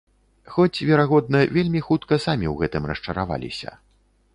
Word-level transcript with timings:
Хоць, 0.53 0.83
верагодна, 0.91 1.43
вельмі 1.57 1.85
хутка 1.91 2.21
самі 2.27 2.45
ў 2.53 2.59
гэтым 2.63 2.83
расчараваліся. 2.95 3.81